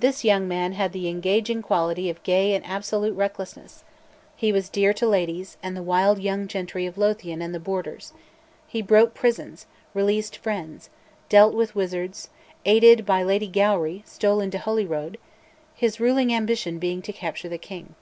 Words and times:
This 0.00 0.24
young 0.24 0.48
man 0.48 0.72
had 0.72 0.90
the 0.92 1.06
engaging 1.08 1.62
quality 1.62 2.10
of 2.10 2.20
gay 2.24 2.52
and 2.52 2.66
absolute 2.66 3.12
recklessness; 3.14 3.84
he 4.34 4.50
was 4.50 4.68
dear 4.68 4.92
to 4.94 5.06
ladies 5.06 5.56
and 5.62 5.76
the 5.76 5.84
wild 5.84 6.18
young 6.18 6.48
gentry 6.48 6.84
of 6.84 6.98
Lothian 6.98 7.40
and 7.40 7.54
the 7.54 7.60
Borders; 7.60 8.12
he 8.66 8.82
broke 8.82 9.14
prisons, 9.14 9.66
released 9.94 10.36
friends, 10.36 10.90
dealt 11.28 11.54
with 11.54 11.76
wizards, 11.76 12.28
aided 12.64 13.06
by 13.06 13.22
Lady 13.22 13.46
Gowrie 13.46 14.02
stole 14.04 14.40
into 14.40 14.58
Holyrood, 14.58 15.16
his 15.76 16.00
ruling 16.00 16.34
ambition 16.34 16.80
being 16.80 17.00
to 17.02 17.12
capture 17.12 17.48
the 17.48 17.56
king. 17.56 17.94